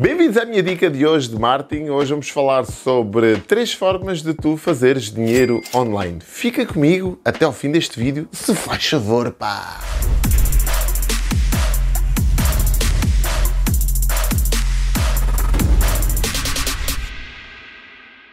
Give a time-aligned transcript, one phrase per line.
[0.00, 1.90] Bem-vindos à minha dica de hoje de marketing.
[1.90, 6.20] Hoje vamos falar sobre três formas de tu fazeres dinheiro online.
[6.22, 9.78] Fica comigo até ao fim deste vídeo, se faz favor, pá!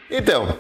[0.10, 0.58] Então,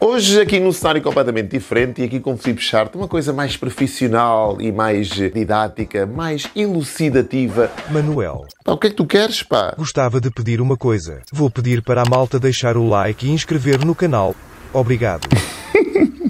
[0.00, 3.56] hoje aqui num cenário completamente diferente e aqui com o Filipe Chart, uma coisa mais
[3.56, 7.70] profissional e mais didática, mais elucidativa.
[7.90, 9.74] Manuel, Pá, o que é que tu queres, pá?
[9.76, 11.22] gostava de pedir uma coisa.
[11.32, 14.34] Vou pedir para a malta deixar o like e inscrever no canal.
[14.72, 15.26] Obrigado.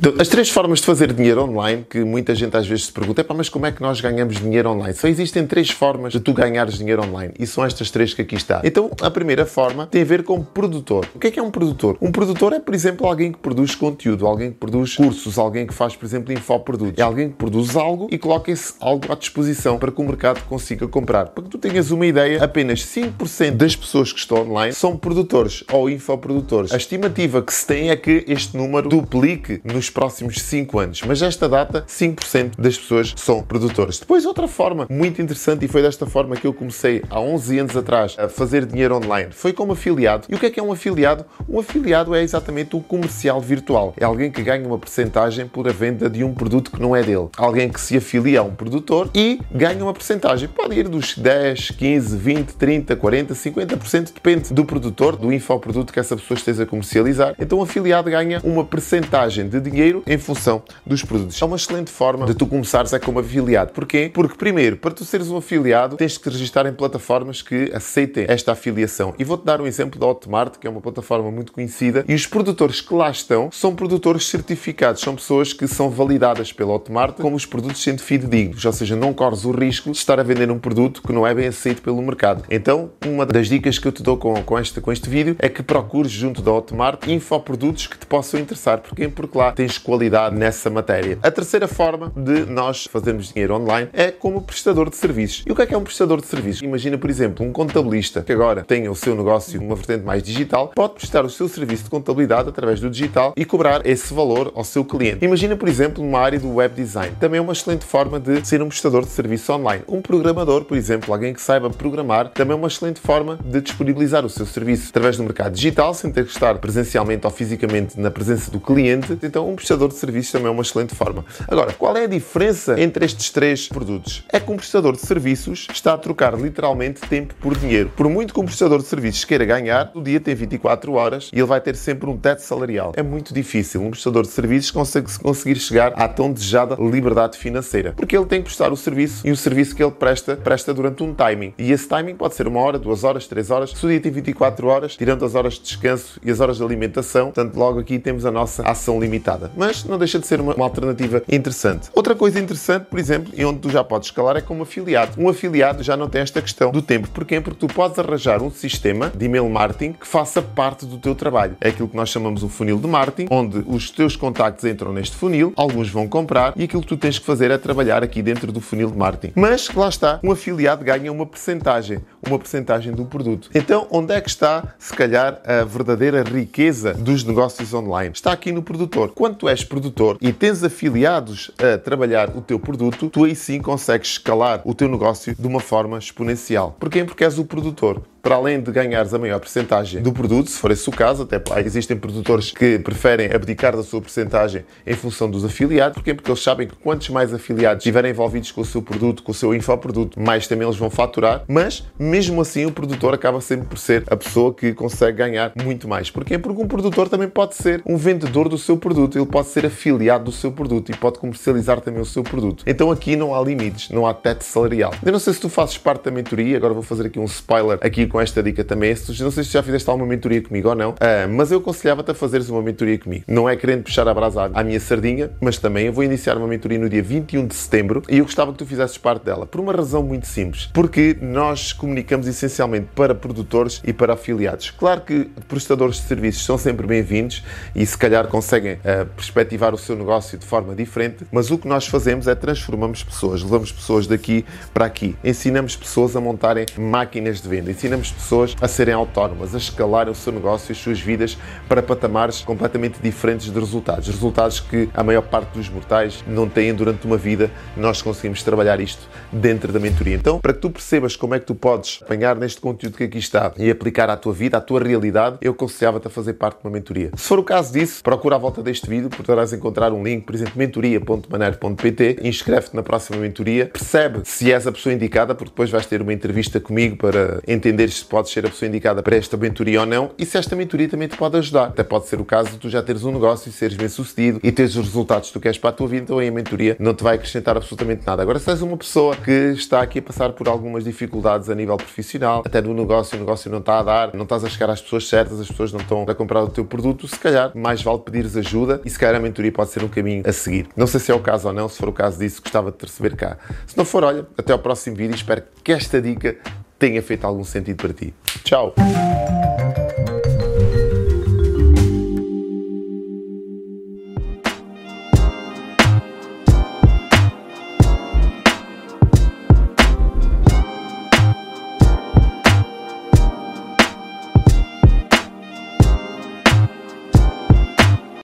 [0.00, 3.20] Então, as três formas de fazer dinheiro online que muita gente às vezes se pergunta,
[3.20, 4.94] "Epá, mas como é que nós ganhamos dinheiro online?
[4.94, 8.36] Só existem três formas de tu ganhares dinheiro online e são estas três que aqui
[8.36, 8.60] está.
[8.62, 11.04] Então, a primeira forma tem a ver com produtor.
[11.16, 11.98] O que é que é um produtor?
[12.00, 15.74] Um produtor é, por exemplo, alguém que produz conteúdo, alguém que produz cursos, alguém que
[15.74, 16.96] faz, por exemplo, infoprodutos.
[16.96, 20.44] É alguém que produz algo e coloca esse algo à disposição para que o mercado
[20.44, 21.30] consiga comprar.
[21.30, 25.64] Para que tu tenhas uma ideia, apenas 5% das pessoas que estão online são produtores
[25.72, 26.70] ou infoprodutores.
[26.70, 31.22] A estimativa que se tem é que este número duplique nos próximos 5 anos, mas
[31.22, 33.98] esta data 5% das pessoas são produtores.
[33.98, 37.76] Depois outra forma muito interessante e foi desta forma que eu comecei há 11 anos
[37.76, 40.26] atrás a fazer dinheiro online, foi como afiliado.
[40.28, 41.24] E o que é que é um afiliado?
[41.48, 43.94] Um afiliado é exatamente um comercial virtual.
[43.96, 47.02] É alguém que ganha uma percentagem por a venda de um produto que não é
[47.02, 47.28] dele.
[47.36, 50.48] Alguém que se afilia a um produtor e ganha uma percentagem.
[50.48, 56.00] Pode ir dos 10, 15, 20, 30, 40, 50%, depende do produtor, do infoproduto que
[56.00, 57.34] essa pessoa esteja a comercializar.
[57.38, 61.40] Então o afiliado ganha uma percentagem de dinheiro em função dos produtos.
[61.40, 63.72] É uma excelente forma de tu começares a como afiliado.
[63.72, 64.10] Porquê?
[64.12, 68.26] Porque primeiro, para tu seres um afiliado, tens que te registrar em plataformas que aceitem
[68.28, 69.14] esta afiliação.
[69.18, 72.26] E vou-te dar um exemplo da Hotmart, que é uma plataforma muito conhecida, e os
[72.26, 77.36] produtores que lá estão são produtores certificados, são pessoas que são validadas pela Hotmart como
[77.36, 80.58] os produtos sendo fidedignos, ou seja, não corres o risco de estar a vender um
[80.58, 82.44] produto que não é bem aceito pelo mercado.
[82.50, 85.48] Então, uma das dicas que eu te dou com, com, este, com este vídeo é
[85.48, 88.78] que procures junto da Hotmart infoprodutos que te possam interessar.
[88.78, 89.08] Porquê?
[89.08, 91.18] Porque lá tens qualidade nessa matéria.
[91.22, 95.44] A terceira forma de nós fazermos dinheiro online é como prestador de serviços.
[95.46, 96.62] E o que é que é um prestador de serviços?
[96.62, 100.72] Imagina, por exemplo, um contabilista que agora tem o seu negócio numa vertente mais digital,
[100.74, 104.64] pode prestar o seu serviço de contabilidade através do digital e cobrar esse valor ao
[104.64, 105.24] seu cliente.
[105.24, 107.14] Imagina, por exemplo, numa área do web design.
[107.18, 109.82] Também é uma excelente forma de ser um prestador de serviço online.
[109.88, 114.24] Um programador, por exemplo, alguém que saiba programar, também é uma excelente forma de disponibilizar
[114.24, 118.10] o seu serviço através do mercado digital, sem ter que estar presencialmente ou fisicamente na
[118.10, 119.18] presença do cliente.
[119.22, 121.24] Então, um prestador de serviços também é uma excelente forma.
[121.48, 124.24] Agora, qual é a diferença entre estes três produtos?
[124.32, 127.90] É que um prestador de serviços está a trocar literalmente tempo por dinheiro.
[127.96, 131.38] Por muito que um prestador de serviços queira ganhar, o dia tem 24 horas e
[131.38, 132.92] ele vai ter sempre um teto salarial.
[132.96, 134.70] É muito difícil um prestador de serviços
[135.18, 139.30] conseguir chegar à tão desejada liberdade financeira, porque ele tem que prestar o serviço e
[139.30, 141.52] o serviço que ele presta, presta durante um timing.
[141.58, 143.70] E esse timing pode ser uma hora, duas horas, três horas.
[143.70, 146.62] Se o dia tem 24 horas, tirando as horas de descanso e as horas de
[146.62, 149.47] alimentação, portanto, logo aqui temos a nossa ação limitada.
[149.56, 151.88] Mas não deixa de ser uma, uma alternativa interessante.
[151.94, 155.12] Outra coisa interessante, por exemplo, e onde tu já podes escalar é como afiliado.
[155.18, 157.08] Um afiliado já não tem esta questão do tempo.
[157.10, 157.40] Porquê?
[157.40, 161.56] Porque tu podes arranjar um sistema de email marketing que faça parte do teu trabalho.
[161.60, 165.16] É aquilo que nós chamamos um funil de marketing, onde os teus contactos entram neste
[165.16, 168.50] funil, alguns vão comprar e aquilo que tu tens que fazer é trabalhar aqui dentro
[168.52, 169.32] do funil de marketing.
[169.34, 173.50] Mas lá está, um afiliado ganha uma percentagem, uma percentagem do produto.
[173.54, 178.12] Então, onde é que está, se calhar, a verdadeira riqueza dos negócios online?
[178.14, 179.12] Está aqui no produtor.
[179.14, 183.60] Quando tu és produtor e tens afiliados a trabalhar o teu produto, tu aí sim
[183.60, 186.76] consegues escalar o teu negócio de uma forma exponencial.
[186.78, 187.04] Porquê?
[187.04, 190.70] Porque és o produtor para além de ganhares a maior percentagem do produto, se for
[190.70, 195.44] esse o caso, até existem produtores que preferem abdicar da sua percentagem em função dos
[195.44, 196.14] afiliados, Porquê?
[196.14, 199.34] porque eles sabem que quantos mais afiliados estiverem envolvidos com o seu produto, com o
[199.34, 203.78] seu infoproduto, mais também eles vão faturar, mas mesmo assim o produtor acaba sempre por
[203.78, 206.10] ser a pessoa que consegue ganhar muito mais.
[206.10, 206.38] Porquê?
[206.38, 210.24] Porque um produtor também pode ser um vendedor do seu produto, ele pode ser afiliado
[210.24, 212.64] do seu produto e pode comercializar também o seu produto.
[212.66, 214.92] Então aqui não há limites, não há teto salarial.
[215.04, 217.78] Eu não sei se tu fazes parte da mentoria, agora vou fazer aqui um spoiler
[217.80, 218.94] aqui com esta dica também.
[219.20, 220.96] Não sei se já fizeste alguma mentoria comigo ou não, uh,
[221.30, 223.24] mas eu aconselhava-te a fazeres uma mentoria comigo.
[223.28, 226.46] Não é querendo puxar a brasa à minha sardinha, mas também eu vou iniciar uma
[226.46, 229.60] mentoria no dia 21 de setembro e eu gostava que tu fizesses parte dela, por
[229.60, 230.70] uma razão muito simples.
[230.72, 234.70] Porque nós comunicamos essencialmente para produtores e para afiliados.
[234.70, 237.44] Claro que prestadores de serviços são sempre bem-vindos
[237.74, 241.66] e se calhar conseguem uh, perspectivar o seu negócio de forma diferente, mas o que
[241.66, 247.40] nós fazemos é transformamos pessoas, levamos pessoas daqui para aqui, ensinamos pessoas a montarem máquinas
[247.40, 250.78] de venda, ensinamos ensinamos pessoas a serem autónomas, a escalarem o seu negócio e as
[250.78, 251.36] suas vidas
[251.68, 254.08] para patamares completamente diferentes de resultados.
[254.08, 257.50] Resultados que a maior parte dos mortais não têm durante uma vida.
[257.76, 260.14] Nós conseguimos trabalhar isto dentro da mentoria.
[260.14, 263.18] Então, para que tu percebas como é que tu podes apanhar neste conteúdo que aqui
[263.18, 266.66] está e aplicar à tua vida, à tua realidade, eu aconselhava-te a fazer parte de
[266.66, 267.10] uma mentoria.
[267.16, 270.34] Se for o caso disso, procura à volta deste vídeo, poderás encontrar um link, por
[270.34, 275.86] exemplo, mentoria.maneiro.pt, inscreve-te na próxima mentoria, percebe se és a pessoa indicada, porque depois vais
[275.86, 279.80] ter uma entrevista comigo para entender se podes ser a pessoa indicada para esta mentoria
[279.80, 281.64] ou não e se esta mentoria também te pode ajudar.
[281.64, 284.40] Até pode ser o caso de tu já teres um negócio e seres bem sucedido
[284.42, 286.76] e teres os resultados que tu queres para a tua vida, então aí a mentoria
[286.78, 288.22] não te vai acrescentar absolutamente nada.
[288.22, 291.76] Agora, se és uma pessoa que está aqui a passar por algumas dificuldades a nível
[291.76, 294.80] profissional, até no negócio, o negócio não está a dar, não estás a chegar às
[294.80, 297.98] pessoas certas, as pessoas não estão a comprar o teu produto, se calhar mais vale
[297.98, 300.68] pedires ajuda e se calhar a mentoria pode ser um caminho a seguir.
[300.76, 302.78] Não sei se é o caso ou não, se for o caso disso, gostava de
[302.78, 303.36] te receber cá.
[303.66, 306.36] Se não for, olha, até ao próximo vídeo e espero que esta dica
[306.78, 308.14] tenha feito algum sentido para ti.
[308.44, 308.74] Tchau!